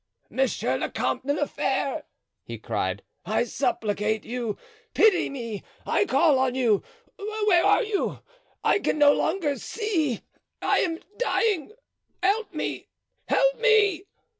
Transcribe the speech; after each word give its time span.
"Monsieur 0.31 0.79
the 0.79 0.89
Comte 0.89 1.27
de 1.27 1.33
la 1.35 1.45
Fere," 1.45 2.05
he 2.43 2.57
cried, 2.57 3.03
"I 3.23 3.43
supplicate 3.43 4.25
you! 4.25 4.57
pity 4.95 5.29
me! 5.29 5.61
I 5.85 6.05
call 6.05 6.39
on 6.39 6.55
you—where 6.55 7.63
are 7.63 7.83
you? 7.83 8.19
I 8.63 8.77
see 8.79 8.83
you 8.89 8.93
no 8.93 9.13
longer—I 9.13 10.77
am 10.79 10.99
dying—help 11.19 12.51
me! 12.51 12.87
help 13.27 13.59
me!" 13.59 14.05